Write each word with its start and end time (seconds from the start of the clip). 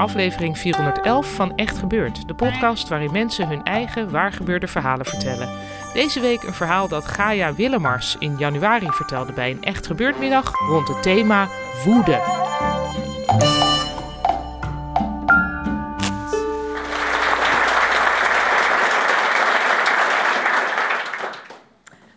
Aflevering 0.00 0.58
411 0.58 1.34
van 1.34 1.56
Echt 1.56 1.78
Gebeurd, 1.78 2.28
de 2.28 2.34
podcast 2.34 2.88
waarin 2.88 3.12
mensen 3.12 3.48
hun 3.48 3.64
eigen 3.64 4.10
waargebeurde 4.10 4.66
verhalen 4.66 5.06
vertellen. 5.06 5.48
Deze 5.92 6.20
week 6.20 6.42
een 6.42 6.54
verhaal 6.54 6.88
dat 6.88 7.06
Gaia 7.06 7.54
Willemars 7.54 8.16
in 8.18 8.36
januari 8.36 8.86
vertelde 8.90 9.32
bij 9.32 9.50
een 9.50 9.62
Echt 9.62 9.86
Gebeurd 9.86 10.18
middag 10.18 10.52
rond 10.68 10.88
het 10.88 11.02
thema 11.02 11.48
woede. 11.84 12.18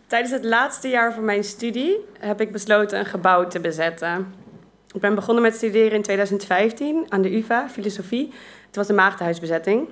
Tijdens 0.08 0.32
het 0.32 0.44
laatste 0.44 0.88
jaar 0.88 1.14
van 1.14 1.26
mijn 1.26 1.44
studie 1.44 1.98
heb 2.20 2.42
ik 2.42 2.52
besloten 2.52 3.00
een 3.00 3.06
gebouw 3.06 3.48
te 3.48 3.60
bezetten. 3.60 4.43
Ik 4.94 5.02
ben 5.02 5.16
begonnen 5.16 5.44
met 5.44 5.56
studeren 5.56 5.92
in 5.92 6.02
2015 6.02 7.06
aan 7.10 7.22
de 7.22 7.38
UvA, 7.38 7.70
filosofie. 7.70 8.34
Het 8.68 8.76
was 8.76 8.90
een 8.90 8.96
maagdenhuisbezetting. 8.96 9.88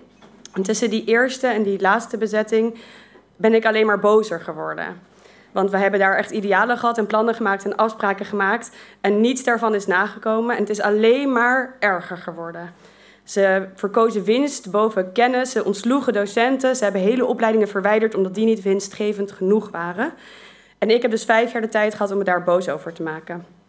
En 0.53 0.61
tussen 0.63 0.89
die 0.89 1.05
eerste 1.05 1.47
en 1.47 1.63
die 1.63 1.81
laatste 1.81 2.17
bezetting 2.17 2.79
ben 3.35 3.53
ik 3.53 3.65
alleen 3.65 3.85
maar 3.85 3.99
bozer 3.99 4.39
geworden. 4.39 5.01
Want 5.51 5.71
we 5.71 5.77
hebben 5.77 5.99
daar 5.99 6.15
echt 6.15 6.31
idealen 6.31 6.77
gehad 6.77 6.97
en 6.97 7.07
plannen 7.07 7.35
gemaakt 7.35 7.65
en 7.65 7.75
afspraken 7.75 8.25
gemaakt. 8.25 8.71
En 9.01 9.21
niets 9.21 9.43
daarvan 9.43 9.75
is 9.75 9.87
nagekomen. 9.87 10.55
En 10.55 10.61
het 10.61 10.69
is 10.69 10.81
alleen 10.81 11.31
maar 11.31 11.75
erger 11.79 12.17
geworden. 12.17 12.73
Ze 13.23 13.67
verkozen 13.75 14.23
winst 14.23 14.71
boven 14.71 15.11
kennis. 15.11 15.51
Ze 15.51 15.65
ontsloegen 15.65 16.13
docenten. 16.13 16.75
Ze 16.75 16.83
hebben 16.83 17.01
hele 17.01 17.25
opleidingen 17.25 17.67
verwijderd 17.67 18.15
omdat 18.15 18.35
die 18.35 18.45
niet 18.45 18.61
winstgevend 18.61 19.31
genoeg 19.31 19.69
waren. 19.69 20.13
En 20.77 20.89
ik 20.89 21.01
heb 21.01 21.11
dus 21.11 21.25
vijf 21.25 21.51
jaar 21.51 21.61
de 21.61 21.69
tijd 21.69 21.93
gehad 21.93 22.11
om 22.11 22.17
me 22.17 22.23
daar 22.23 22.43
boos 22.43 22.69
over 22.69 22.93
te 22.93 23.03
maken. 23.03 23.60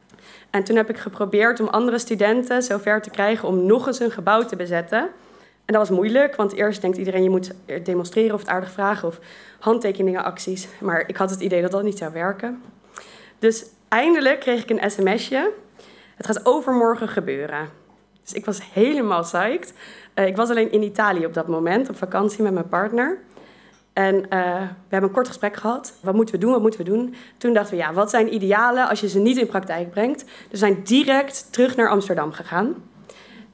En 0.52 0.64
toen 0.64 0.76
heb 0.76 0.90
ik 0.90 0.96
geprobeerd 0.96 1.60
om 1.60 1.68
andere 1.68 1.98
studenten 1.98 2.62
zover 2.62 3.02
te 3.02 3.10
krijgen 3.10 3.48
om 3.48 3.66
nog 3.66 3.86
eens 3.86 4.00
een 4.00 4.10
gebouw 4.10 4.44
te 4.44 4.56
bezetten. 4.56 4.98
En 5.64 5.74
dat 5.74 5.88
was 5.88 5.96
moeilijk, 5.96 6.36
want 6.36 6.52
eerst 6.52 6.80
denkt 6.80 6.96
iedereen 6.96 7.22
je 7.22 7.30
moet 7.30 7.52
demonstreren 7.82 8.34
of 8.34 8.40
het 8.40 8.48
aardig 8.48 8.70
vragen 8.70 9.08
of 9.08 9.18
handtekeningenacties. 9.58 10.68
Maar 10.80 11.04
ik 11.06 11.16
had 11.16 11.30
het 11.30 11.40
idee 11.40 11.62
dat 11.62 11.70
dat 11.70 11.82
niet 11.82 11.98
zou 11.98 12.12
werken. 12.12 12.62
Dus 13.38 13.64
eindelijk 13.88 14.40
kreeg 14.40 14.62
ik 14.62 14.70
een 14.70 14.90
sms'je. 14.90 15.52
Het 16.16 16.26
gaat 16.26 16.46
overmorgen 16.46 17.08
gebeuren. 17.08 17.68
Dus 18.22 18.32
ik 18.32 18.44
was 18.44 18.72
helemaal 18.72 19.22
psyched. 19.22 19.72
Uh, 20.14 20.26
ik 20.26 20.36
was 20.36 20.50
alleen 20.50 20.72
in 20.72 20.82
Italië 20.82 21.26
op 21.26 21.34
dat 21.34 21.48
moment, 21.48 21.88
op 21.88 21.96
vakantie 21.96 22.42
met 22.42 22.52
mijn 22.52 22.68
partner. 22.68 23.18
En 23.92 24.14
uh, 24.14 24.22
we 24.60 24.88
hebben 24.88 25.08
een 25.08 25.14
kort 25.14 25.28
gesprek 25.28 25.56
gehad. 25.56 25.94
Wat 26.00 26.14
moeten 26.14 26.34
we 26.34 26.40
doen? 26.40 26.52
Wat 26.52 26.60
moeten 26.60 26.84
we 26.84 26.90
doen? 26.90 27.14
Toen 27.38 27.52
dachten 27.52 27.76
we, 27.76 27.82
ja, 27.82 27.92
wat 27.92 28.10
zijn 28.10 28.34
idealen 28.34 28.88
als 28.88 29.00
je 29.00 29.08
ze 29.08 29.18
niet 29.18 29.36
in 29.36 29.46
praktijk 29.46 29.90
brengt? 29.90 30.24
We 30.50 30.56
zijn 30.56 30.82
direct 30.82 31.52
terug 31.52 31.76
naar 31.76 31.88
Amsterdam 31.88 32.32
gegaan. 32.32 32.74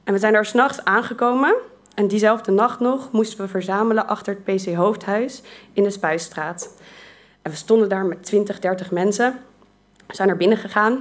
En 0.03 0.13
we 0.13 0.19
zijn 0.19 0.33
daar 0.33 0.45
s'nachts 0.45 0.83
aangekomen. 0.83 1.55
En 1.95 2.07
diezelfde 2.07 2.51
nacht 2.51 2.79
nog 2.79 3.11
moesten 3.11 3.39
we 3.39 3.47
verzamelen 3.47 4.07
achter 4.07 4.37
het 4.43 4.55
PC 4.55 4.73
Hoofdhuis 4.73 5.41
in 5.73 5.83
de 5.83 5.89
Spuisstraat. 5.89 6.73
En 7.41 7.51
we 7.51 7.57
stonden 7.57 7.89
daar 7.89 8.05
met 8.05 8.23
20, 8.23 8.59
30 8.59 8.91
mensen. 8.91 9.39
We 10.07 10.15
zijn 10.15 10.27
naar 10.27 10.37
binnen 10.37 10.57
gegaan. 10.57 10.93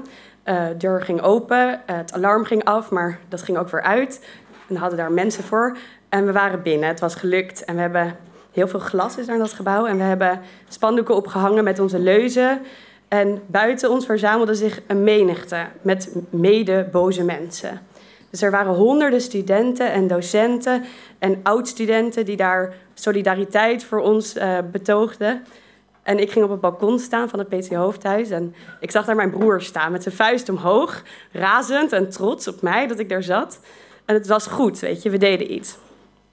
Uh, 0.44 0.66
de 0.66 0.76
deur 0.76 1.02
ging 1.02 1.20
open, 1.20 1.68
uh, 1.68 1.96
het 1.96 2.12
alarm 2.12 2.44
ging 2.44 2.64
af, 2.64 2.90
maar 2.90 3.18
dat 3.28 3.42
ging 3.42 3.58
ook 3.58 3.68
weer 3.68 3.82
uit. 3.82 4.26
En 4.68 4.74
we 4.74 4.80
hadden 4.80 4.98
daar 4.98 5.12
mensen 5.12 5.44
voor. 5.44 5.76
En 6.08 6.26
we 6.26 6.32
waren 6.32 6.62
binnen. 6.62 6.88
Het 6.88 7.00
was 7.00 7.14
gelukt. 7.14 7.64
En 7.64 7.74
we 7.74 7.80
hebben 7.80 8.16
heel 8.58 8.68
veel 8.68 8.80
glas 8.80 9.18
is 9.18 9.26
in 9.26 9.38
dat 9.38 9.52
gebouw. 9.52 9.86
En 9.86 9.96
we 9.96 10.02
hebben 10.02 10.40
spandoeken 10.68 11.14
opgehangen 11.14 11.64
met 11.64 11.78
onze 11.78 11.98
leuzen. 11.98 12.60
En 13.08 13.42
buiten 13.46 13.90
ons 13.90 14.06
verzamelde 14.06 14.54
zich 14.54 14.80
een 14.86 15.04
menigte 15.04 15.66
met 15.82 16.14
mede 16.30 16.88
boze 16.92 17.24
mensen. 17.24 17.80
Dus 18.30 18.42
er 18.42 18.50
waren 18.50 18.74
honderden 18.74 19.20
studenten 19.20 19.92
en 19.92 20.06
docenten 20.06 20.84
en 21.18 21.40
oud-studenten 21.42 22.24
die 22.24 22.36
daar 22.36 22.74
solidariteit 22.94 23.84
voor 23.84 24.00
ons 24.00 24.36
uh, 24.36 24.58
betoogden. 24.72 25.44
En 26.02 26.18
ik 26.18 26.30
ging 26.30 26.44
op 26.44 26.50
het 26.50 26.60
balkon 26.60 26.98
staan 26.98 27.28
van 27.28 27.38
het 27.38 27.48
PC 27.48 27.72
Hoofdhuis. 27.72 28.30
En 28.30 28.54
ik 28.80 28.90
zag 28.90 29.04
daar 29.06 29.16
mijn 29.16 29.30
broer 29.30 29.62
staan 29.62 29.92
met 29.92 30.02
zijn 30.02 30.14
vuist 30.14 30.48
omhoog. 30.48 31.02
Razend 31.32 31.92
en 31.92 32.10
trots 32.10 32.48
op 32.48 32.62
mij 32.62 32.86
dat 32.86 32.98
ik 32.98 33.08
daar 33.08 33.22
zat. 33.22 33.60
En 34.04 34.14
het 34.14 34.26
was 34.26 34.46
goed, 34.46 34.78
weet 34.78 35.02
je, 35.02 35.10
we 35.10 35.18
deden 35.18 35.52
iets. 35.52 35.78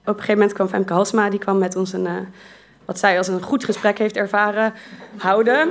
Op 0.06 0.12
een 0.12 0.20
gegeven 0.20 0.34
moment 0.34 0.52
kwam 0.52 0.68
Femke 0.68 0.92
Halsma. 0.92 1.30
Die 1.30 1.38
kwam 1.38 1.58
met 1.58 1.76
ons 1.76 1.92
een, 1.92 2.04
uh, 2.04 2.12
wat 2.84 2.98
zij 2.98 3.18
als 3.18 3.28
een 3.28 3.42
goed 3.42 3.64
gesprek 3.64 3.98
heeft 3.98 4.16
ervaren, 4.16 4.74
houden. 5.16 5.70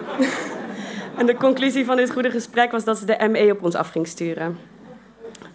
en 1.18 1.25
de 1.25 1.35
conclusie 1.35 1.85
van 1.85 1.97
dit 1.97 2.12
goede 2.12 2.31
gesprek 2.31 2.72
was 2.72 2.84
dat 2.84 2.97
ze 2.97 3.06
de 3.06 3.28
ME 3.29 3.51
op 3.51 3.63
ons 3.63 3.75
af 3.75 3.90
ging 3.90 4.07
sturen. 4.07 4.57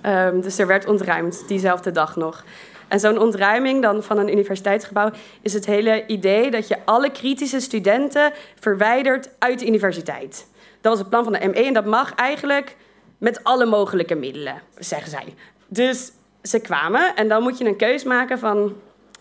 Um, 0.07 0.41
dus 0.41 0.59
er 0.59 0.67
werd 0.67 0.87
ontruimd, 0.87 1.45
diezelfde 1.49 1.91
dag 1.91 2.17
nog. 2.17 2.45
En 2.89 3.01
zo'n 3.01 3.19
ontruiming 3.19 3.83
dan 3.83 4.03
van 4.03 4.19
een 4.19 4.33
universiteitsgebouw 4.33 5.11
is 5.43 5.53
het 5.53 5.67
hele 5.67 6.07
idee 6.07 6.51
dat 6.51 6.69
je 6.69 6.77
alle 6.85 7.11
kritische 7.11 7.61
studenten 7.61 8.33
verwijdert 8.61 9.31
uit 9.39 9.59
de 9.59 9.67
universiteit. 9.67 10.47
Dat 10.81 10.93
was 10.93 10.99
het 10.99 11.09
plan 11.09 11.25
van 11.25 11.33
de 11.33 11.49
ME 11.49 11.65
en 11.65 11.75
dat 11.75 11.85
mag 11.85 12.15
eigenlijk 12.15 12.77
met 13.19 13.45
alle 13.45 13.67
mogelijke 13.67 14.15
middelen, 14.15 14.63
zeggen 14.79 15.11
zij. 15.11 15.35
Dus 15.69 16.13
ze 16.43 16.61
kwamen 16.61 17.17
en 17.17 17.29
dan 17.29 17.43
moet 17.43 17.59
je 17.59 17.65
een 17.65 17.77
keus 17.77 18.05
maken 18.05 18.39
van 18.39 18.77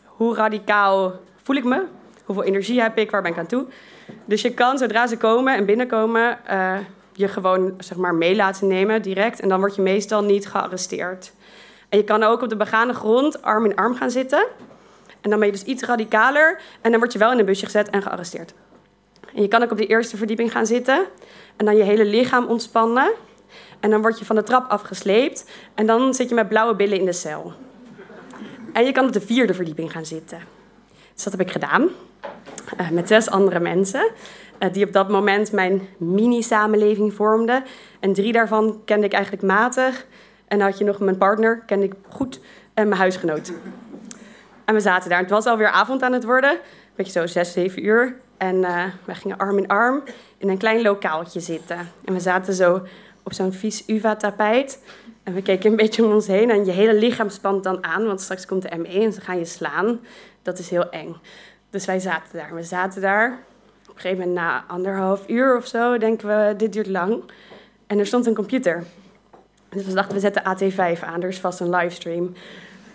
hoe 0.06 0.36
radicaal 0.36 1.20
voel 1.44 1.56
ik 1.56 1.64
me, 1.64 1.84
hoeveel 2.26 2.44
energie 2.44 2.82
heb 2.82 2.98
ik, 2.98 3.12
waar 3.12 3.22
ben 3.22 3.32
ik 3.32 3.38
aan 3.38 3.46
toe. 3.46 3.66
Dus 4.26 4.42
je 4.42 4.54
kan 4.54 4.78
zodra 4.78 5.08
ze 5.08 5.18
komen 5.18 5.56
en 5.56 5.66
binnenkomen 5.66 6.38
uh, 6.52 6.78
je 7.14 7.28
gewoon 7.28 7.74
zeg 7.78 7.98
maar 7.98 8.16
mee 8.16 8.36
laten 8.36 8.68
nemen 8.68 9.02
direct 9.02 9.40
en 9.40 9.50
dan 9.50 9.60
word 9.60 9.76
je 9.76 9.82
meestal 9.82 10.24
niet 10.24 10.48
gearresteerd. 10.48 11.32
En 11.90 11.98
je 11.98 12.04
kan 12.04 12.24
ook 12.24 12.42
op 12.42 12.50
de 12.50 12.56
begane 12.56 12.94
grond 12.94 13.42
arm 13.42 13.66
in 13.66 13.76
arm 13.76 13.96
gaan 13.96 14.12
zitten. 14.12 14.48
En 15.22 15.30
dan 15.30 15.40
ben 15.40 15.48
je 15.48 15.54
dus 15.54 15.64
iets 15.64 15.84
radicaler. 15.84 16.62
En 16.82 16.92
dan 16.92 17.00
word 17.00 17.14
je 17.14 17.20
wel 17.20 17.32
in 17.32 17.40
een 17.40 17.46
busje 17.46 17.66
gezet 17.66 17.90
en 17.90 18.02
gearresteerd. 18.02 18.54
En 19.36 19.42
je 19.42 19.48
kan 19.48 19.64
ook 19.64 19.72
op 19.72 19.78
de 19.78 19.86
eerste 19.86 20.18
verdieping 20.18 20.52
gaan 20.52 20.66
zitten. 20.66 21.06
En 21.56 21.66
dan 21.66 21.76
je 21.76 21.84
hele 21.84 22.06
lichaam 22.06 22.46
ontspannen. 22.46 23.12
En 23.80 23.90
dan 23.90 24.02
word 24.02 24.20
je 24.20 24.26
van 24.26 24.36
de 24.36 24.44
trap 24.44 24.70
afgesleept. 24.70 25.50
En 25.76 25.86
dan 25.86 26.14
zit 26.14 26.30
je 26.30 26.36
met 26.36 26.48
blauwe 26.48 26.76
billen 26.76 27.00
in 27.00 27.06
de 27.06 27.14
cel. 27.14 27.54
En 28.74 28.86
je 28.86 28.92
kan 28.92 29.06
op 29.06 29.14
de 29.14 29.22
vierde 29.22 29.54
verdieping 29.54 29.92
gaan 29.92 30.06
zitten. 30.06 30.40
Dus 31.14 31.24
dat 31.24 31.34
heb 31.34 31.42
ik 31.42 31.52
gedaan. 31.52 31.90
Uh, 32.80 32.90
met 32.90 33.08
zes 33.08 33.30
andere 33.30 33.60
mensen. 33.60 34.12
Uh, 34.60 34.74
die 34.74 34.86
op 34.86 34.94
dat 34.94 35.10
moment 35.10 35.52
mijn 35.52 35.88
mini-samenleving 35.98 37.14
vormden. 37.14 37.64
En 38.00 38.14
drie 38.14 38.32
daarvan 38.32 38.82
kende 38.86 39.06
ik 39.06 39.14
eigenlijk 39.14 39.44
matig. 39.44 40.06
En 40.48 40.58
dan 40.58 40.68
had 40.68 40.78
je 40.78 40.84
nog 40.84 41.00
mijn 41.00 41.18
partner, 41.18 41.64
kende 41.66 41.86
ik 41.86 41.94
goed, 42.10 42.40
en 42.74 42.88
mijn 42.88 43.00
huisgenoot. 43.00 43.52
En 44.66 44.74
we 44.74 44.80
zaten 44.80 45.10
daar. 45.10 45.20
Het 45.20 45.30
was 45.30 45.46
alweer 45.46 45.70
avond 45.70 46.02
aan 46.02 46.14
het 46.14 46.24
worden. 46.24 46.60
Beetje 46.96 47.20
zo 47.20 47.28
zes, 47.28 47.52
zeven 47.52 47.86
uur. 47.86 48.20
En 48.38 48.56
uh, 48.56 48.84
we 49.06 49.16
gingen 49.16 49.38
arm 49.38 49.58
in 49.58 49.68
arm 49.68 50.04
in 50.38 50.50
een 50.50 50.58
klein 50.58 50.82
lokaaltje 50.82 51.40
zitten. 51.40 51.78
En 52.06 52.14
we 52.14 52.20
zaten 52.20 52.54
zo 52.54 52.82
op 53.24 53.34
zo'n 53.34 53.54
vies 53.54 53.84
UVA-tapijt. 53.88 54.84
En 55.24 55.34
we 55.34 55.42
keken 55.42 55.70
een 55.70 55.76
beetje 55.76 56.06
om 56.06 56.12
ons 56.12 56.28
heen. 56.28 56.50
En 56.50 56.66
je 56.66 56.72
hele 56.72 56.94
lichaam 56.94 57.30
spant 57.30 57.64
dan 57.64 57.84
aan. 57.84 58.06
Want 58.06 58.22
straks 58.22 58.46
komt 58.46 58.62
de 58.62 58.78
ME 58.78 59.04
en 59.04 59.14
ze 59.14 59.22
gaan 59.22 59.38
je 59.38 59.46
slaan. 59.46 60.00
Dat 60.42 60.60
is 60.60 60.70
heel 60.70 60.90
eng. 60.90 61.16
Dus 61.70 61.86
wij 61.86 62.00
zaten 62.00 62.38
daar. 62.38 62.56
We 62.56 62.64
zaten 62.64 63.02
daar. 63.02 63.40
Op 63.82 63.96
een 63.96 64.02
gegeven 64.02 64.18
moment 64.18 64.36
na 64.36 64.64
anderhalf 64.68 65.24
uur 65.28 65.58
of 65.58 65.68
zo 65.68 65.98
denken 65.98 66.28
we, 66.28 66.54
dit 66.56 66.74
duurt 66.74 66.88
lang. 66.88 67.24
En 67.88 68.00
er 68.00 68.06
stond 68.06 68.26
een 68.26 68.36
computer. 68.36 68.84
Dus 69.70 69.86
we 69.86 69.94
dachten, 69.94 70.14
we 70.14 70.20
zetten 70.20 70.44
AT5 70.44 71.00
aan. 71.00 71.22
Er 71.22 71.28
is 71.28 71.40
vast 71.40 71.60
een 71.60 71.70
livestream. 71.70 72.34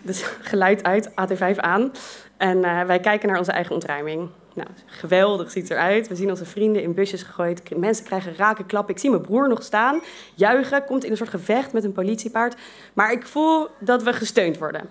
Dus 0.02 0.22
geluid 0.50 0.82
uit, 0.82 1.10
AT5 1.10 1.56
aan. 1.56 1.92
En 2.36 2.58
uh, 2.58 2.82
wij 2.82 3.00
kijken 3.00 3.28
naar 3.28 3.38
onze 3.38 3.52
eigen 3.52 3.74
ontruiming. 3.74 4.28
Nou, 4.54 4.68
geweldig 4.86 5.50
ziet 5.50 5.70
eruit. 5.70 6.08
We 6.08 6.14
zien 6.14 6.30
onze 6.30 6.44
vrienden 6.44 6.82
in 6.82 6.94
busjes 6.94 7.22
gegooid. 7.22 7.76
Mensen 7.76 8.04
krijgen 8.04 8.36
raken 8.36 8.66
klappen. 8.66 8.94
Ik 8.94 9.00
zie 9.00 9.10
mijn 9.10 9.22
broer 9.22 9.48
nog 9.48 9.62
staan, 9.62 10.00
juichen. 10.34 10.84
Komt 10.84 11.04
in 11.04 11.10
een 11.10 11.16
soort 11.16 11.28
gevecht 11.28 11.72
met 11.72 11.84
een 11.84 11.92
politiepaard. 11.92 12.56
Maar 12.92 13.12
ik 13.12 13.26
voel 13.26 13.68
dat 13.78 14.02
we 14.02 14.12
gesteund 14.12 14.58
worden. 14.58 14.88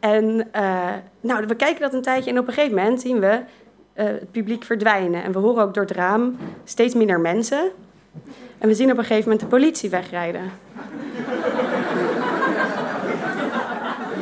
En 0.00 0.48
uh, 0.56 0.92
nou, 1.20 1.46
we 1.46 1.54
kijken 1.54 1.80
dat 1.80 1.92
een 1.92 2.02
tijdje 2.02 2.30
en 2.30 2.38
op 2.38 2.46
een 2.46 2.52
gegeven 2.52 2.76
moment 2.76 3.00
zien 3.00 3.20
we 3.20 3.40
uh, 3.94 4.04
het 4.04 4.30
publiek 4.30 4.64
verdwijnen. 4.64 5.22
En 5.22 5.32
we 5.32 5.38
horen 5.38 5.62
ook 5.62 5.74
door 5.74 5.82
het 5.82 5.96
raam 5.96 6.36
steeds 6.64 6.94
minder 6.94 7.20
mensen. 7.20 7.70
En 8.58 8.68
we 8.68 8.74
zien 8.74 8.90
op 8.90 8.98
een 8.98 9.04
gegeven 9.04 9.30
moment 9.30 9.40
de 9.40 9.56
politie 9.56 9.90
wegrijden. 9.90 10.42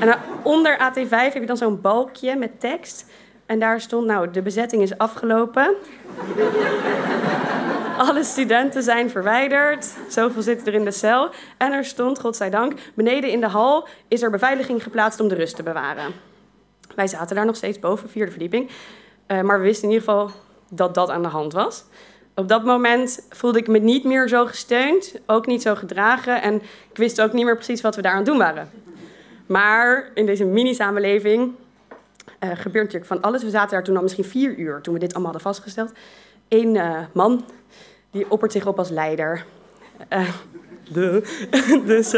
en 0.00 0.18
onder 0.42 0.78
AT5 0.78 1.08
heb 1.08 1.32
je 1.32 1.46
dan 1.46 1.56
zo'n 1.56 1.80
balkje 1.80 2.36
met 2.36 2.60
tekst. 2.60 3.06
En 3.52 3.58
daar 3.58 3.80
stond, 3.80 4.06
nou, 4.06 4.30
de 4.30 4.42
bezetting 4.42 4.82
is 4.82 4.98
afgelopen. 4.98 5.74
Alle 8.06 8.24
studenten 8.24 8.82
zijn 8.82 9.10
verwijderd. 9.10 9.96
Zoveel 10.08 10.42
zitten 10.42 10.66
er 10.66 10.74
in 10.74 10.84
de 10.84 10.90
cel. 10.90 11.30
En 11.56 11.72
er 11.72 11.84
stond, 11.84 12.20
godzijdank, 12.20 12.72
beneden 12.94 13.30
in 13.30 13.40
de 13.40 13.46
hal 13.46 13.88
is 14.08 14.22
er 14.22 14.30
beveiliging 14.30 14.82
geplaatst 14.82 15.20
om 15.20 15.28
de 15.28 15.34
rust 15.34 15.56
te 15.56 15.62
bewaren. 15.62 16.12
Wij 16.94 17.06
zaten 17.06 17.36
daar 17.36 17.46
nog 17.46 17.56
steeds 17.56 17.78
boven, 17.78 18.08
vierde 18.08 18.30
verdieping. 18.30 18.70
Uh, 19.28 19.40
maar 19.40 19.58
we 19.58 19.64
wisten 19.64 19.88
in 19.88 19.94
ieder 19.94 20.08
geval 20.08 20.30
dat 20.70 20.94
dat 20.94 21.10
aan 21.10 21.22
de 21.22 21.28
hand 21.28 21.52
was. 21.52 21.84
Op 22.34 22.48
dat 22.48 22.64
moment 22.64 23.26
voelde 23.30 23.58
ik 23.58 23.68
me 23.68 23.78
niet 23.78 24.04
meer 24.04 24.28
zo 24.28 24.46
gesteund, 24.46 25.14
ook 25.26 25.46
niet 25.46 25.62
zo 25.62 25.74
gedragen. 25.74 26.42
En 26.42 26.54
ik 26.90 26.96
wist 26.96 27.20
ook 27.20 27.32
niet 27.32 27.44
meer 27.44 27.56
precies 27.56 27.80
wat 27.80 27.96
we 27.96 28.02
daar 28.02 28.14
aan 28.14 28.24
doen 28.24 28.38
waren. 28.38 28.70
Maar 29.46 30.10
in 30.14 30.26
deze 30.26 30.44
mini-samenleving 30.44 31.54
uh, 32.44 32.50
gebeurt 32.50 32.84
natuurlijk 32.84 33.04
van 33.04 33.20
alles. 33.20 33.42
We 33.42 33.50
zaten 33.50 33.70
daar 33.70 33.84
toen 33.84 33.96
al 33.96 34.02
misschien 34.02 34.24
vier 34.24 34.56
uur 34.56 34.80
toen 34.80 34.94
we 34.94 35.00
dit 35.00 35.14
allemaal 35.14 35.32
hadden 35.32 35.52
vastgesteld. 35.52 35.92
Eén 36.48 36.74
uh, 36.74 36.98
man 37.12 37.44
die 38.10 38.30
oppert 38.30 38.52
zich 38.52 38.66
op 38.66 38.78
als 38.78 38.88
leider. 38.88 39.44
Uh, 40.10 40.28
dus 41.86 42.14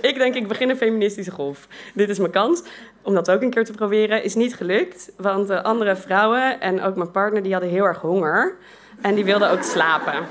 ik 0.00 0.14
denk, 0.14 0.34
ik 0.34 0.48
begin 0.48 0.70
een 0.70 0.76
feministische 0.76 1.30
golf. 1.30 1.68
Dit 1.94 2.08
is 2.08 2.18
mijn 2.18 2.30
kans 2.30 2.62
om 3.02 3.14
dat 3.14 3.30
ook 3.30 3.42
een 3.42 3.50
keer 3.50 3.64
te 3.64 3.72
proberen. 3.72 4.22
Is 4.22 4.34
niet 4.34 4.56
gelukt, 4.56 5.12
want 5.16 5.50
andere 5.50 5.96
vrouwen 5.96 6.60
en 6.60 6.82
ook 6.82 6.96
mijn 6.96 7.10
partner 7.10 7.42
die 7.42 7.52
hadden 7.52 7.70
heel 7.70 7.84
erg 7.84 8.00
honger. 8.00 8.56
En 9.00 9.14
die 9.14 9.24
wilden 9.24 9.50
ook 9.50 9.62
slapen. 9.62 10.26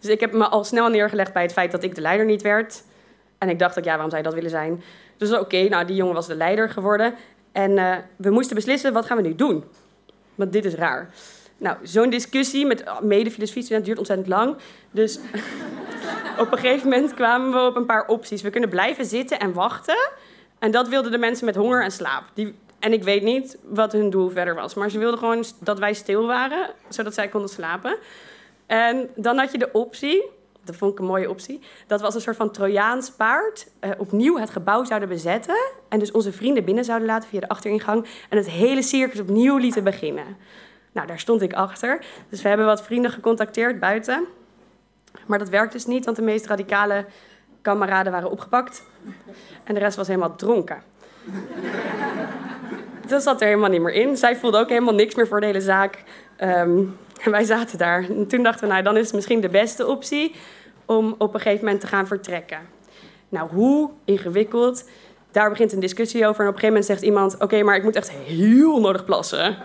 Dus 0.00 0.10
ik 0.10 0.20
heb 0.20 0.32
me 0.32 0.48
al 0.48 0.64
snel 0.64 0.88
neergelegd 0.88 1.32
bij 1.32 1.42
het 1.42 1.52
feit 1.52 1.70
dat 1.70 1.82
ik 1.82 1.94
de 1.94 2.00
leider 2.00 2.26
niet 2.26 2.42
werd. 2.42 2.82
En 3.38 3.48
ik 3.48 3.58
dacht 3.58 3.78
ook, 3.78 3.84
ja, 3.84 3.92
waarom 3.92 4.10
zou 4.10 4.22
je 4.22 4.28
dat 4.28 4.36
willen 4.36 4.50
zijn? 4.50 4.82
Dus 5.16 5.32
oké, 5.32 5.68
nou, 5.68 5.86
die 5.86 5.96
jongen 5.96 6.14
was 6.14 6.26
de 6.26 6.34
leider 6.34 6.68
geworden. 6.68 7.14
En 7.52 7.70
uh, 7.70 7.96
we 8.16 8.30
moesten 8.30 8.54
beslissen, 8.54 8.92
wat 8.92 9.06
gaan 9.06 9.16
we 9.16 9.22
nu 9.22 9.34
doen? 9.34 9.64
Want 10.34 10.52
dit 10.52 10.64
is 10.64 10.74
raar. 10.74 11.14
Nou, 11.56 11.76
zo'n 11.82 12.10
discussie 12.10 12.66
met 12.66 12.84
mede-filosofie 13.02 13.80
duurt 13.80 13.98
ontzettend 13.98 14.28
lang. 14.28 14.56
Dus 14.90 15.18
op 16.38 16.52
een 16.52 16.58
gegeven 16.58 16.88
moment 16.88 17.14
kwamen 17.14 17.52
we 17.52 17.66
op 17.66 17.76
een 17.76 17.86
paar 17.86 18.06
opties. 18.06 18.42
We 18.42 18.50
kunnen 18.50 18.70
blijven 18.70 19.04
zitten 19.04 19.38
en 19.38 19.52
wachten. 19.52 20.10
En 20.58 20.70
dat 20.70 20.88
wilden 20.88 21.10
de 21.10 21.18
mensen 21.18 21.46
met 21.46 21.54
honger 21.54 21.82
en 21.82 21.92
slaap. 21.92 22.24
Die, 22.34 22.54
en 22.78 22.92
ik 22.92 23.02
weet 23.02 23.22
niet 23.22 23.58
wat 23.62 23.92
hun 23.92 24.10
doel 24.10 24.30
verder 24.30 24.54
was. 24.54 24.74
Maar 24.74 24.90
ze 24.90 24.98
wilden 24.98 25.18
gewoon 25.18 25.44
dat 25.60 25.78
wij 25.78 25.92
stil 25.92 26.26
waren, 26.26 26.70
zodat 26.88 27.14
zij 27.14 27.28
konden 27.28 27.50
slapen. 27.50 27.96
En 28.66 29.08
dan 29.16 29.38
had 29.38 29.52
je 29.52 29.58
de 29.58 29.72
optie 29.72 30.30
dat 30.64 30.76
vond 30.76 30.92
ik 30.92 30.98
een 30.98 31.04
mooie 31.04 31.30
optie. 31.30 31.60
Dat 31.86 32.00
we 32.00 32.06
als 32.06 32.14
een 32.14 32.20
soort 32.20 32.36
van 32.36 32.50
Trojaans 32.50 33.10
paard 33.10 33.66
uh, 33.80 33.90
opnieuw 33.98 34.38
het 34.38 34.50
gebouw 34.50 34.84
zouden 34.84 35.08
bezetten. 35.08 35.56
En 35.88 35.98
dus 35.98 36.10
onze 36.10 36.32
vrienden 36.32 36.64
binnen 36.64 36.84
zouden 36.84 37.08
laten 37.08 37.28
via 37.28 37.40
de 37.40 37.48
achteringang. 37.48 38.06
En 38.28 38.36
het 38.36 38.50
hele 38.50 38.82
circus 38.82 39.20
opnieuw 39.20 39.56
lieten 39.56 39.84
beginnen. 39.84 40.36
Nou, 40.92 41.06
daar 41.06 41.18
stond 41.18 41.42
ik 41.42 41.52
achter. 41.52 42.04
Dus 42.28 42.42
we 42.42 42.48
hebben 42.48 42.66
wat 42.66 42.82
vrienden 42.82 43.10
gecontacteerd 43.10 43.80
buiten. 43.80 44.26
Maar 45.26 45.38
dat 45.38 45.48
werkte 45.48 45.76
dus 45.76 45.86
niet, 45.86 46.04
want 46.04 46.16
de 46.16 46.22
meest 46.22 46.46
radicale 46.46 47.04
kameraden 47.62 48.12
waren 48.12 48.30
opgepakt. 48.30 48.82
En 49.64 49.74
de 49.74 49.80
rest 49.80 49.96
was 49.96 50.06
helemaal 50.06 50.36
dronken. 50.36 50.82
dat 53.08 53.22
zat 53.22 53.40
er 53.40 53.46
helemaal 53.46 53.70
niet 53.70 53.80
meer 53.80 53.92
in. 53.92 54.16
Zij 54.16 54.36
voelde 54.36 54.58
ook 54.58 54.68
helemaal 54.68 54.94
niks 54.94 55.14
meer 55.14 55.26
voor 55.26 55.40
de 55.40 55.46
hele 55.46 55.60
zaak. 55.60 56.02
Um, 56.42 56.96
wij 57.24 57.44
zaten 57.44 57.78
daar. 57.78 58.04
En 58.08 58.26
toen 58.26 58.42
dachten 58.42 58.66
we, 58.66 58.72
nou, 58.72 58.84
dan 58.84 58.96
is 58.96 59.04
het 59.04 59.14
misschien 59.14 59.40
de 59.40 59.48
beste 59.48 59.86
optie 59.86 60.34
om 60.84 61.14
op 61.18 61.34
een 61.34 61.40
gegeven 61.40 61.64
moment 61.64 61.80
te 61.80 61.86
gaan 61.86 62.06
vertrekken. 62.06 62.58
Nou, 63.28 63.50
hoe 63.50 63.90
ingewikkeld. 64.04 64.88
Daar 65.30 65.50
begint 65.50 65.72
een 65.72 65.80
discussie 65.80 66.26
over. 66.26 66.40
En 66.40 66.48
op 66.48 66.54
een 66.54 66.60
gegeven 66.60 66.68
moment 66.68 66.84
zegt 66.84 67.02
iemand: 67.02 67.36
Oké, 67.38 67.62
maar 67.62 67.76
ik 67.76 67.82
moet 67.82 67.96
echt 67.96 68.10
heel 68.10 68.80
nodig 68.80 69.04
plassen. 69.04 69.56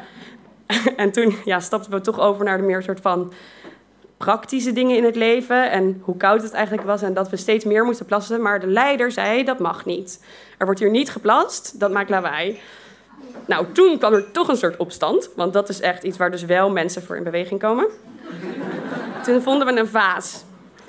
en 0.98 1.12
toen 1.12 1.36
ja, 1.46 1.60
stapten 1.60 1.92
we 1.92 2.02
toch 2.02 2.20
over 2.20 2.46
naar 2.46 2.58
de 2.58 2.64
meer 2.64 2.84
soort 2.84 3.02
van 3.02 3.34
praktische 4.18 4.72
dingen 4.72 4.98
in 4.98 5.04
het 5.04 5.16
leven. 5.16 5.72
En 5.72 6.02
hoe 6.02 6.18
koud 6.18 6.42
het 6.42 6.54
eigenlijk 6.54 6.88
was. 6.88 7.02
En 7.02 7.14
dat 7.14 7.30
we 7.30 7.38
steeds 7.38 7.66
meer 7.66 7.86
moesten 7.86 8.06
plassen. 8.06 8.42
Maar 8.42 8.60
de 8.60 8.68
leider 8.68 9.12
zei: 9.12 9.44
Dat 9.44 9.60
mag 9.60 9.86
niet. 9.86 10.26
Er 10.58 10.66
wordt 10.66 10.80
hier 10.80 10.92
niet 10.92 11.10
geplast. 11.10 11.80
Dat 11.80 11.92
maakt 11.92 12.10
lawaai. 12.10 12.60
Nou, 13.46 13.66
toen 13.72 13.98
kwam 13.98 14.14
er 14.14 14.32
toch 14.32 14.48
een 14.48 14.58
soort 14.58 14.78
opstand. 14.78 15.30
Want 15.36 15.54
dat 15.54 15.70
is 15.70 15.80
echt 15.80 16.04
iets 16.04 16.18
waar 16.18 16.32
dus 16.32 16.46
wel 16.46 16.70
mensen 16.70 17.04
voor 17.04 17.18
in 17.18 17.24
beweging 17.24 17.60
komen. 17.60 17.88
toen 19.24 19.42
vonden 19.42 19.68
we 19.68 19.80
een 19.80 19.88
vaas 19.88 20.44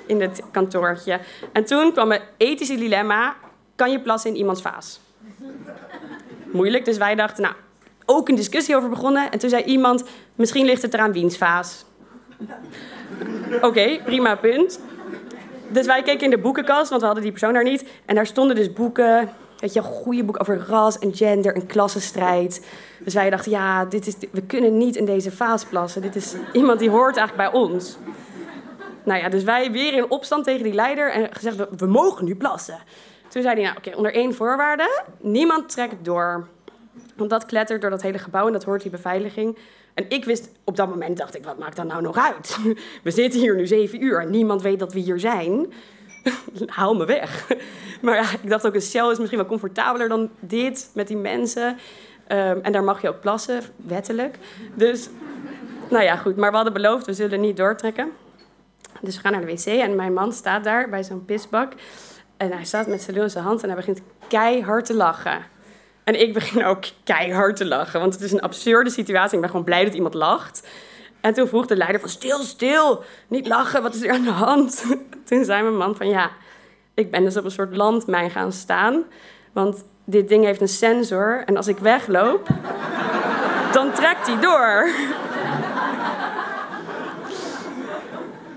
in 0.05 0.21
het 0.21 0.41
kantoortje. 0.51 1.19
En 1.51 1.65
toen 1.65 1.93
kwam 1.93 2.11
een 2.11 2.21
ethische 2.37 2.75
dilemma. 2.75 3.35
Kan 3.75 3.91
je 3.91 3.99
plassen 3.99 4.29
in 4.29 4.35
iemands 4.35 4.61
vaas? 4.61 4.99
Moeilijk, 6.51 6.85
dus 6.85 6.97
wij 6.97 7.15
dachten, 7.15 7.43
nou, 7.43 7.55
ook 8.05 8.29
een 8.29 8.35
discussie 8.35 8.75
over 8.75 8.89
begonnen. 8.89 9.31
En 9.31 9.39
toen 9.39 9.49
zei 9.49 9.63
iemand, 9.63 10.03
misschien 10.35 10.65
ligt 10.65 10.81
het 10.81 10.93
eraan 10.93 11.11
wiens 11.11 11.37
vaas. 11.37 11.85
Oké, 13.61 13.99
prima 14.03 14.35
punt. 14.35 14.79
Dus 15.69 15.85
wij 15.85 16.03
keken 16.03 16.23
in 16.23 16.29
de 16.29 16.37
boekenkast, 16.37 16.89
want 16.89 17.01
we 17.01 17.05
hadden 17.05 17.23
die 17.23 17.33
persoon 17.33 17.53
daar 17.53 17.63
niet. 17.63 17.89
En 18.05 18.15
daar 18.15 18.25
stonden 18.25 18.55
dus 18.55 18.73
boeken 18.73 19.29
Weet 19.59 19.73
je, 19.73 19.79
een 19.79 19.85
goede 19.85 20.23
boek 20.23 20.39
over 20.39 20.65
ras 20.67 20.99
en 20.99 21.15
gender 21.15 21.55
en 21.55 21.65
klassenstrijd. 21.65 22.65
Dus 22.99 23.13
wij 23.13 23.29
dachten, 23.29 23.51
ja, 23.51 23.85
dit 23.85 24.07
is, 24.07 24.15
we 24.31 24.41
kunnen 24.41 24.77
niet 24.77 24.95
in 24.95 25.05
deze 25.05 25.31
vaas 25.31 25.65
plassen. 25.65 26.01
Dit 26.01 26.15
is 26.15 26.35
iemand 26.53 26.79
die 26.79 26.89
hoort 26.89 27.17
eigenlijk 27.17 27.51
bij 27.51 27.61
ons. 27.61 27.97
Nou 29.03 29.19
ja, 29.19 29.29
dus 29.29 29.43
wij 29.43 29.71
weer 29.71 29.93
in 29.93 30.11
opstand 30.11 30.43
tegen 30.43 30.63
die 30.63 30.73
leider 30.73 31.11
en 31.11 31.27
gezegd, 31.31 31.55
we, 31.55 31.67
we 31.77 31.85
mogen 31.85 32.25
nu 32.25 32.35
plassen. 32.35 32.79
Toen 33.27 33.41
zei 33.41 33.55
hij, 33.55 33.63
nou 33.63 33.77
oké, 33.77 33.95
onder 33.95 34.13
één 34.13 34.33
voorwaarde, 34.33 35.03
niemand 35.19 35.69
trekt 35.69 36.05
door. 36.05 36.47
Want 37.15 37.29
dat 37.29 37.45
klettert 37.45 37.81
door 37.81 37.89
dat 37.89 38.01
hele 38.01 38.17
gebouw 38.17 38.47
en 38.47 38.53
dat 38.53 38.63
hoort 38.63 38.81
die 38.81 38.91
beveiliging. 38.91 39.57
En 39.93 40.05
ik 40.09 40.25
wist, 40.25 40.49
op 40.63 40.75
dat 40.75 40.89
moment 40.89 41.17
dacht 41.17 41.35
ik, 41.35 41.43
wat 41.43 41.57
maakt 41.57 41.75
dat 41.75 41.85
nou 41.85 42.01
nog 42.01 42.17
uit? 42.17 42.57
We 43.03 43.11
zitten 43.11 43.39
hier 43.39 43.55
nu 43.55 43.67
zeven 43.67 44.03
uur 44.03 44.21
en 44.21 44.29
niemand 44.29 44.61
weet 44.61 44.79
dat 44.79 44.93
we 44.93 44.99
hier 44.99 45.19
zijn. 45.19 45.73
haal 46.65 46.95
me 46.95 47.05
weg. 47.05 47.47
Maar 48.01 48.15
ja, 48.15 48.25
ik 48.41 48.49
dacht 48.49 48.67
ook, 48.67 48.73
een 48.73 48.81
cel 48.81 49.11
is 49.11 49.17
misschien 49.17 49.39
wel 49.39 49.47
comfortabeler 49.47 50.09
dan 50.09 50.29
dit 50.39 50.89
met 50.93 51.07
die 51.07 51.17
mensen. 51.17 51.67
Um, 51.67 52.59
en 52.61 52.71
daar 52.71 52.83
mag 52.83 53.01
je 53.01 53.09
ook 53.09 53.19
plassen, 53.19 53.61
wettelijk. 53.75 54.37
Dus, 54.73 55.09
nou 55.89 56.03
ja, 56.03 56.15
goed. 56.15 56.35
Maar 56.35 56.49
we 56.49 56.55
hadden 56.55 56.73
beloofd, 56.73 57.05
we 57.05 57.13
zullen 57.13 57.41
niet 57.41 57.57
doortrekken. 57.57 58.11
Dus 59.01 59.15
we 59.15 59.21
gaan 59.21 59.31
naar 59.31 59.45
de 59.45 59.47
wc 59.47 59.65
en 59.65 59.95
mijn 59.95 60.13
man 60.13 60.33
staat 60.33 60.63
daar 60.63 60.89
bij 60.89 61.03
zo'n 61.03 61.25
pisbak. 61.25 61.73
En 62.37 62.51
hij 62.51 62.65
staat 62.65 62.87
met 62.87 63.01
zijn 63.01 63.17
loze 63.17 63.39
hand 63.39 63.61
en 63.61 63.67
hij 63.67 63.77
begint 63.77 64.01
keihard 64.27 64.85
te 64.85 64.93
lachen. 64.93 65.45
En 66.03 66.21
ik 66.21 66.33
begin 66.33 66.65
ook 66.65 66.83
keihard 67.03 67.55
te 67.55 67.65
lachen, 67.65 67.99
want 67.99 68.13
het 68.13 68.23
is 68.23 68.31
een 68.31 68.41
absurde 68.41 68.89
situatie. 68.89 69.35
Ik 69.35 69.41
ben 69.41 69.49
gewoon 69.49 69.65
blij 69.65 69.83
dat 69.83 69.93
iemand 69.93 70.13
lacht. 70.13 70.67
En 71.21 71.33
toen 71.33 71.47
vroeg 71.47 71.65
de 71.65 71.75
leider 71.75 71.99
van 71.99 72.09
stil, 72.09 72.39
stil, 72.39 73.03
niet 73.27 73.47
lachen, 73.47 73.81
wat 73.81 73.95
is 73.95 74.03
er 74.03 74.11
aan 74.11 74.23
de 74.23 74.29
hand? 74.29 74.85
Toen 75.25 75.45
zei 75.45 75.61
mijn 75.61 75.77
man 75.77 75.95
van 75.95 76.07
ja, 76.07 76.31
ik 76.93 77.11
ben 77.11 77.23
dus 77.23 77.37
op 77.37 77.43
een 77.43 77.51
soort 77.51 77.75
landmijn 77.75 78.29
gaan 78.29 78.51
staan. 78.51 79.03
Want 79.53 79.83
dit 80.05 80.27
ding 80.27 80.45
heeft 80.45 80.61
een 80.61 80.67
sensor 80.67 81.43
en 81.45 81.57
als 81.57 81.67
ik 81.67 81.77
wegloop, 81.77 82.47
dan 83.71 83.91
trekt 83.91 84.27
hij 84.27 84.39
door. 84.39 84.89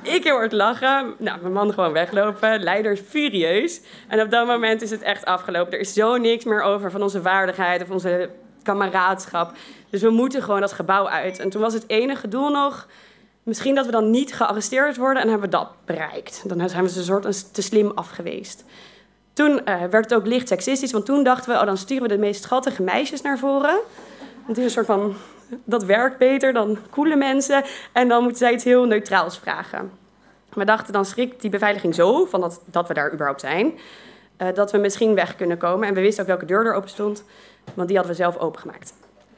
ik 0.14 0.24
heel 0.24 0.36
hard 0.36 0.52
lachen. 0.52 1.14
Nou, 1.18 1.40
mijn 1.40 1.52
man 1.52 1.72
gewoon 1.72 1.92
weglopen. 1.92 2.62
Leider 2.62 2.96
furieus. 2.96 3.80
En 4.08 4.20
op 4.20 4.30
dat 4.30 4.46
moment 4.46 4.82
is 4.82 4.90
het 4.90 5.02
echt 5.02 5.24
afgelopen. 5.24 5.72
Er 5.72 5.80
is 5.80 5.92
zo 5.92 6.16
niks 6.16 6.44
meer 6.44 6.62
over 6.62 6.90
van 6.90 7.02
onze 7.02 7.22
waardigheid 7.22 7.82
of 7.82 7.90
onze 7.90 8.30
kameraadschap. 8.70 9.52
Dus 9.90 10.02
we 10.02 10.10
moeten 10.10 10.42
gewoon 10.42 10.60
dat 10.60 10.72
gebouw 10.72 11.08
uit. 11.08 11.38
En 11.38 11.50
toen 11.50 11.60
was 11.60 11.74
het 11.74 11.84
enige 11.86 12.28
doel 12.28 12.50
nog... 12.50 12.86
misschien 13.42 13.74
dat 13.74 13.86
we 13.86 13.92
dan 13.92 14.10
niet 14.10 14.34
gearresteerd 14.34 14.96
worden... 14.96 15.22
en 15.22 15.28
hebben 15.28 15.50
we 15.50 15.56
dat 15.56 15.68
bereikt. 15.84 16.42
Dan 16.46 16.68
zijn 16.68 16.84
we 16.84 16.90
ze 16.90 16.98
een 16.98 17.04
soort 17.04 17.54
te 17.54 17.62
slim 17.62 17.92
afgeweest. 17.94 18.64
Toen 19.32 19.50
uh, 19.50 19.80
werd 19.90 20.10
het 20.10 20.14
ook 20.14 20.26
licht 20.26 20.48
seksistisch, 20.48 20.92
want 20.92 21.06
toen 21.06 21.22
dachten 21.22 21.52
we... 21.52 21.58
oh, 21.58 21.66
dan 21.66 21.76
sturen 21.76 22.02
we 22.02 22.08
de 22.08 22.18
meest 22.18 22.42
schattige 22.42 22.82
meisjes 22.82 23.22
naar 23.22 23.38
voren. 23.38 23.78
Het 24.46 24.58
is 24.58 24.64
een 24.64 24.70
soort 24.70 24.86
van... 24.86 25.14
dat 25.64 25.84
werkt 25.84 26.18
beter 26.18 26.52
dan 26.52 26.78
coole 26.90 27.16
mensen. 27.16 27.64
En 27.92 28.08
dan 28.08 28.22
moeten 28.22 28.38
zij 28.38 28.52
iets 28.52 28.64
heel 28.64 28.84
neutraals 28.84 29.38
vragen. 29.38 29.90
We 30.52 30.64
dachten, 30.64 30.92
dan 30.92 31.04
schrikt 31.04 31.40
die 31.40 31.50
beveiliging 31.50 31.94
zo... 31.94 32.24
van 32.24 32.40
dat, 32.40 32.60
dat 32.64 32.88
we 32.88 32.94
daar 32.94 33.12
überhaupt 33.12 33.40
zijn... 33.40 33.78
Uh, 34.42 34.48
dat 34.54 34.72
we 34.72 34.78
misschien 34.78 35.14
weg 35.14 35.36
kunnen 35.36 35.58
komen. 35.58 35.88
En 35.88 35.94
we 35.94 36.00
wisten 36.00 36.22
ook 36.22 36.28
welke 36.28 36.44
deur 36.44 36.66
er 36.66 36.74
open 36.74 36.88
stond, 36.88 37.24
want 37.74 37.88
die 37.88 37.96
hadden 37.96 38.16
we 38.16 38.22
zelf 38.22 38.36
opengemaakt. 38.36 38.92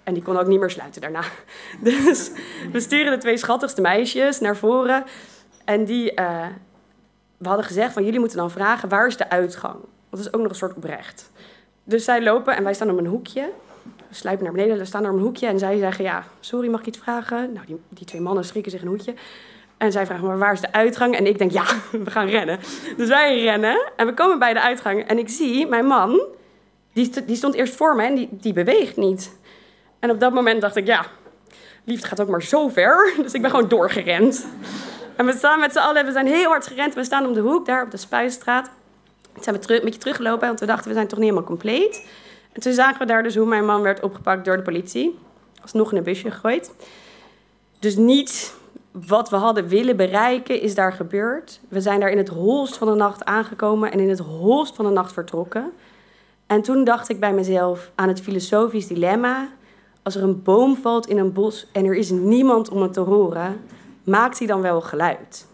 En 0.05 0.15
die 0.15 0.23
kon 0.23 0.39
ook 0.39 0.47
niet 0.47 0.61
meer 0.61 0.71
sluiten 0.71 1.01
daarna. 1.01 1.23
Dus 1.81 2.31
we 2.73 2.81
sturen 2.81 3.13
de 3.13 3.19
twee 3.19 3.37
schattigste 3.37 3.81
meisjes 3.81 4.41
naar 4.41 4.57
voren. 4.57 5.05
En 5.65 5.85
die, 5.85 6.13
uh, 6.21 6.47
we 7.37 7.49
hadden 7.49 7.67
gezegd 7.67 7.93
van 7.93 8.05
jullie 8.05 8.19
moeten 8.19 8.39
dan 8.39 8.51
vragen 8.51 8.89
waar 8.89 9.07
is 9.07 9.17
de 9.17 9.31
uitgang? 9.31 9.75
Want 9.75 10.11
dat 10.11 10.21
is 10.21 10.33
ook 10.33 10.41
nog 10.41 10.51
een 10.51 10.57
soort 10.57 10.77
oprecht. 10.77 11.31
Dus 11.85 12.05
zij 12.05 12.23
lopen 12.23 12.57
en 12.57 12.65
wij 12.65 12.75
staan 12.75 12.91
op 12.91 12.99
een 12.99 13.07
hoekje. 13.07 13.51
We 14.09 14.15
sluipen 14.15 14.45
naar 14.45 14.55
beneden, 14.55 14.79
we 14.79 14.85
staan 14.85 15.07
op 15.07 15.13
een 15.13 15.21
hoekje. 15.21 15.47
En 15.47 15.59
zij 15.59 15.79
zeggen, 15.79 16.05
ja, 16.05 16.25
sorry, 16.41 16.69
mag 16.69 16.81
ik 16.81 16.87
iets 16.87 16.99
vragen? 16.99 17.53
Nou, 17.53 17.67
die, 17.67 17.81
die 17.89 18.07
twee 18.07 18.21
mannen 18.21 18.45
schrikken 18.45 18.73
zich 18.73 18.83
een 18.83 18.89
hoedje. 18.89 19.15
En 19.77 19.93
zij 19.93 20.07
vragen, 20.07 20.27
maar 20.27 20.39
waar 20.39 20.53
is 20.53 20.61
de 20.61 20.73
uitgang? 20.73 21.17
En 21.17 21.27
ik 21.27 21.39
denk, 21.39 21.51
ja, 21.51 21.65
we 22.05 22.11
gaan 22.11 22.29
rennen. 22.29 22.59
Dus 22.97 23.09
wij 23.09 23.43
rennen 23.43 23.91
en 23.97 24.07
we 24.07 24.15
komen 24.15 24.39
bij 24.39 24.53
de 24.53 24.61
uitgang. 24.61 25.07
En 25.07 25.19
ik 25.19 25.29
zie 25.29 25.67
mijn 25.67 25.87
man, 25.87 26.21
die, 26.93 27.25
die 27.25 27.37
stond 27.37 27.55
eerst 27.55 27.75
voor 27.75 27.97
me 27.97 28.03
en 28.03 28.15
die, 28.15 28.29
die 28.31 28.53
beweegt 28.53 28.97
niet. 28.97 29.37
En 29.99 30.11
op 30.11 30.21
dat 30.21 30.33
moment 30.33 30.61
dacht 30.61 30.77
ik, 30.77 30.87
ja, 30.87 31.07
liefde 31.85 32.07
gaat 32.07 32.21
ook 32.21 32.29
maar 32.29 32.43
zo 32.43 32.69
ver. 32.69 33.13
Dus 33.23 33.33
ik 33.33 33.41
ben 33.41 33.51
gewoon 33.51 33.69
doorgerend. 33.69 34.47
En 35.17 35.27
we 35.27 35.33
staan 35.33 35.61
met 35.61 35.73
z'n 35.73 35.79
allen, 35.79 36.05
we 36.05 36.13
zijn 36.13 36.27
heel 36.27 36.49
hard 36.49 36.67
gerend. 36.67 36.95
We 36.95 37.05
staan 37.05 37.27
om 37.27 37.33
de 37.33 37.41
hoek, 37.41 37.67
daar 37.67 37.85
op 37.85 37.91
de 37.91 37.97
Spuistraat. 37.97 38.71
Toen 39.33 39.43
zijn 39.43 39.55
we 39.55 39.61
terug, 39.61 39.79
een 39.79 39.85
beetje 39.85 40.01
teruggelopen, 40.01 40.47
want 40.47 40.61
we 40.61 40.67
dachten, 40.67 40.89
we 40.89 40.95
zijn 40.95 41.07
toch 41.07 41.19
niet 41.19 41.29
helemaal 41.29 41.49
compleet. 41.49 42.07
En 42.53 42.61
toen 42.61 42.73
zagen 42.73 42.99
we 42.99 43.07
daar 43.07 43.23
dus 43.23 43.37
hoe 43.37 43.47
mijn 43.47 43.65
man 43.65 43.83
werd 43.83 44.03
opgepakt 44.03 44.45
door 44.45 44.57
de 44.57 44.63
politie. 44.63 45.19
Alsnog 45.63 45.91
in 45.91 45.97
een 45.97 46.03
busje 46.03 46.31
gegooid. 46.31 46.75
Dus 47.79 47.97
niet 47.97 48.55
wat 48.91 49.31
we 49.31 49.37
hadden 49.37 49.69
willen 49.69 49.97
bereiken, 49.97 50.61
is 50.61 50.75
daar 50.75 50.93
gebeurd. 50.93 51.61
We 51.69 51.81
zijn 51.81 52.01
daar 52.01 52.11
in 52.11 52.19
het 52.19 52.29
holst 52.29 52.77
van 52.77 52.89
de 52.89 52.95
nacht 52.95 53.25
aangekomen 53.25 53.93
en 53.93 54.01
in 54.01 54.09
het 54.09 54.19
holst 54.19 54.75
van 54.75 54.85
de 54.85 54.91
nacht 54.91 55.13
vertrokken. 55.13 55.73
En 56.53 56.63
toen 56.63 56.85
dacht 56.85 57.09
ik 57.09 57.21
bij 57.21 57.33
mezelf 57.33 57.91
aan 57.95 58.09
het 58.09 58.21
filosofisch 58.21 58.87
dilemma. 58.87 59.49
Als 60.03 60.17
er 60.17 60.23
een 60.23 60.43
boom 60.43 60.77
valt 60.77 61.07
in 61.07 61.19
een 61.19 61.33
bos 61.33 61.67
en 61.73 61.85
er 61.85 61.95
is 61.95 62.11
niemand 62.11 62.69
om 62.69 62.83
het 62.83 62.93
te 62.93 63.01
horen, 63.01 63.61
maakt 64.05 64.39
hij 64.39 64.47
dan 64.47 64.61
wel 64.61 64.81
geluid? 64.81 65.47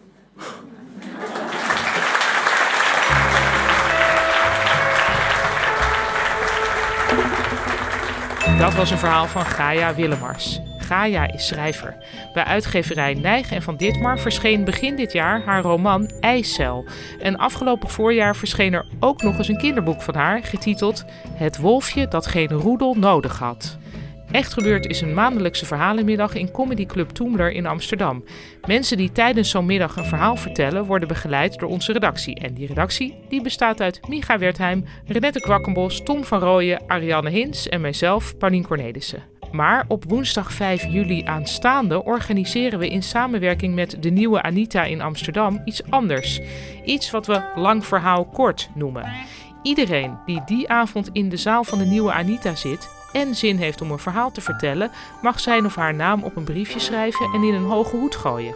Dat 8.59 8.73
was 8.73 8.91
een 8.91 8.97
verhaal 8.97 9.27
van 9.27 9.45
Gaia 9.45 9.95
Willemars. 9.95 10.68
Gaia 10.89 11.31
is 11.31 11.47
schrijver. 11.47 11.97
Bij 12.33 12.43
uitgeverij 12.43 13.13
Nijg 13.13 13.51
en 13.51 13.61
van 13.61 13.77
Ditmar 13.77 14.19
verscheen 14.19 14.63
begin 14.63 14.95
dit 14.95 15.11
jaar 15.11 15.41
haar 15.45 15.61
roman 15.61 16.09
IJscel. 16.19 16.85
En 17.19 17.37
afgelopen 17.37 17.89
voorjaar 17.89 18.35
verscheen 18.35 18.73
er 18.73 18.85
ook 18.99 19.21
nog 19.21 19.37
eens 19.37 19.47
een 19.47 19.57
kinderboek 19.57 20.01
van 20.01 20.15
haar, 20.15 20.43
getiteld 20.43 21.05
Het 21.33 21.57
wolfje 21.57 22.07
dat 22.07 22.27
geen 22.27 22.51
roedel 22.51 22.93
nodig 22.93 23.39
had. 23.39 23.77
Echt 24.31 24.53
Gebeurd 24.53 24.85
is 24.85 25.01
een 25.01 25.13
maandelijkse 25.13 25.65
verhalenmiddag 25.65 26.33
in 26.33 26.51
Comedy 26.51 26.85
Club 26.85 27.09
Toemler 27.09 27.51
in 27.51 27.65
Amsterdam. 27.65 28.23
Mensen 28.67 28.97
die 28.97 29.11
tijdens 29.11 29.49
zo'n 29.49 29.65
middag 29.65 29.95
een 29.95 30.05
verhaal 30.05 30.35
vertellen, 30.35 30.85
worden 30.85 31.07
begeleid 31.07 31.59
door 31.59 31.69
onze 31.69 31.91
redactie. 31.91 32.35
En 32.35 32.53
die 32.53 32.67
redactie 32.67 33.15
die 33.27 33.41
bestaat 33.41 33.81
uit 33.81 34.07
Micha 34.07 34.37
Wertheim, 34.37 34.85
Renette 35.05 35.39
Kwakkenbos, 35.39 36.03
Tom 36.03 36.23
van 36.23 36.39
Rooyen, 36.39 36.81
Ariane 36.87 37.29
Hins 37.29 37.69
en 37.69 37.81
mijzelf, 37.81 38.37
Paulien 38.37 38.65
Cornelissen. 38.65 39.38
Maar 39.51 39.85
op 39.87 40.03
woensdag 40.07 40.53
5 40.53 40.85
juli 40.85 41.23
aanstaande 41.25 42.03
organiseren 42.03 42.79
we 42.79 42.89
in 42.89 43.03
samenwerking 43.03 43.75
met 43.75 43.97
de 43.99 44.09
nieuwe 44.09 44.41
Anita 44.41 44.83
in 44.83 45.01
Amsterdam 45.01 45.61
iets 45.65 45.81
anders. 45.89 46.39
Iets 46.85 47.11
wat 47.11 47.27
we 47.27 47.41
lang 47.55 47.85
verhaal 47.85 48.25
kort 48.25 48.69
noemen. 48.75 49.11
Iedereen 49.61 50.17
die 50.25 50.41
die 50.45 50.69
avond 50.69 51.09
in 51.13 51.29
de 51.29 51.37
zaal 51.37 51.63
van 51.63 51.77
de 51.77 51.85
nieuwe 51.85 52.11
Anita 52.11 52.55
zit 52.55 52.89
en 53.13 53.35
zin 53.35 53.57
heeft 53.57 53.81
om 53.81 53.91
een 53.91 53.99
verhaal 53.99 54.31
te 54.31 54.41
vertellen, 54.41 54.91
mag 55.21 55.39
zijn 55.39 55.65
of 55.65 55.75
haar 55.75 55.93
naam 55.93 56.23
op 56.23 56.35
een 56.35 56.43
briefje 56.43 56.79
schrijven 56.79 57.29
en 57.33 57.43
in 57.43 57.53
een 57.53 57.63
hoge 57.63 57.95
hoed 57.95 58.15
gooien. 58.15 58.55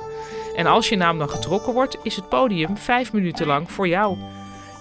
En 0.55 0.65
als 0.65 0.89
je 0.89 0.95
naam 0.95 1.17
dan 1.17 1.29
getrokken 1.29 1.73
wordt, 1.73 1.97
is 2.03 2.15
het 2.15 2.29
podium 2.29 2.77
vijf 2.77 3.13
minuten 3.13 3.47
lang 3.47 3.71
voor 3.71 3.87
jou. 3.87 4.17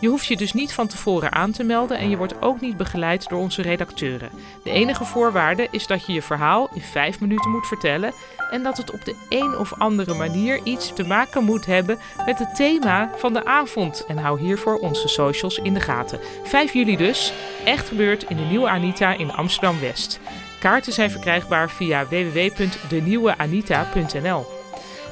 Je 0.03 0.09
hoeft 0.09 0.27
je 0.27 0.37
dus 0.37 0.53
niet 0.53 0.73
van 0.73 0.87
tevoren 0.87 1.33
aan 1.33 1.51
te 1.51 1.63
melden 1.63 1.99
en 1.99 2.11
je 2.11 2.17
wordt 2.17 2.43
ook 2.43 2.61
niet 2.61 2.77
begeleid 2.77 3.29
door 3.29 3.39
onze 3.39 3.63
redacteuren. 3.63 4.31
De 4.65 4.71
enige 4.71 5.05
voorwaarde 5.05 5.69
is 5.71 5.87
dat 5.87 6.07
je 6.07 6.13
je 6.13 6.23
verhaal 6.23 6.71
in 6.75 6.81
vijf 6.81 7.21
minuten 7.21 7.51
moet 7.51 7.67
vertellen 7.67 8.13
en 8.51 8.63
dat 8.63 8.77
het 8.77 8.91
op 8.91 9.05
de 9.05 9.15
een 9.29 9.57
of 9.57 9.73
andere 9.79 10.15
manier 10.15 10.61
iets 10.65 10.93
te 10.93 11.05
maken 11.05 11.45
moet 11.45 11.67
hebben 11.67 11.99
met 12.27 12.39
het 12.39 12.55
thema 12.55 13.11
van 13.17 13.33
de 13.33 13.45
avond. 13.45 14.05
En 14.07 14.19
hou 14.19 14.41
hiervoor 14.41 14.79
onze 14.79 15.09
socials 15.09 15.59
in 15.59 15.75
de 15.75 15.81
gaten. 15.81 16.21
5 16.45 16.73
juli 16.73 16.97
dus, 16.97 17.33
echt 17.65 17.89
gebeurd 17.89 18.23
in 18.23 18.37
de 18.37 18.43
Nieuwe 18.43 18.69
Anita 18.69 19.13
in 19.13 19.33
Amsterdam 19.33 19.81
West. 19.81 20.21
Kaarten 20.61 20.93
zijn 20.93 21.11
verkrijgbaar 21.11 21.71
via 21.71 22.09
www.denieuweanita.nl. 22.09 24.52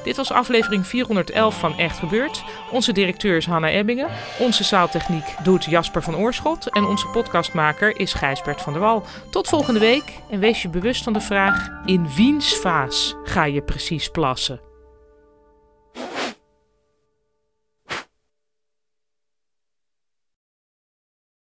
Dit 0.03 0.15
was 0.15 0.31
aflevering 0.31 0.87
411 0.87 1.59
van 1.59 1.77
Echt 1.77 1.97
Gebeurd. 1.97 2.43
Onze 2.71 2.91
directeur 2.91 3.37
is 3.37 3.45
Hanna 3.45 3.69
Ebbingen. 3.69 4.09
Onze 4.39 4.63
zaaltechniek 4.63 5.35
doet 5.43 5.65
Jasper 5.65 6.03
van 6.03 6.15
Oorschot. 6.15 6.69
En 6.69 6.85
onze 6.85 7.07
podcastmaker 7.07 7.99
is 7.99 8.13
Gijsbert 8.13 8.61
van 8.61 8.73
der 8.73 8.81
Wal. 8.81 9.03
Tot 9.29 9.47
volgende 9.47 9.79
week 9.79 10.19
en 10.29 10.39
wees 10.39 10.61
je 10.61 10.69
bewust 10.69 11.03
van 11.03 11.13
de 11.13 11.21
vraag: 11.21 11.69
in 11.85 12.13
wiens 12.15 12.55
vaas 12.55 13.15
ga 13.23 13.43
je 13.43 13.61
precies 13.61 14.09
plassen? 14.09 14.70